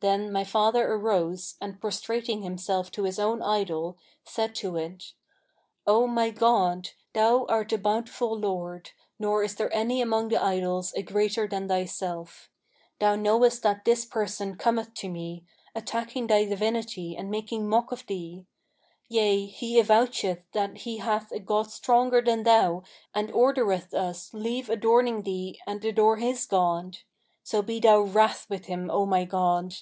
[0.00, 5.12] Then my father arose and prostrating himself to his own idol, said to it,
[5.88, 11.02] 'O my god, thou art the Bountiful Lord, nor is there among the idols a
[11.02, 12.48] greater than thyself.
[13.00, 15.44] Thou knowest that this person cometh to me,
[15.74, 18.46] attacking thy divinity and making mock of thee;
[19.08, 22.84] yea, he avoucheth that he hath a god stronger than thou
[23.16, 26.98] and ordereth us leave adoring thee and adore his god.
[27.42, 29.74] So be thou wrath with him, O my god!'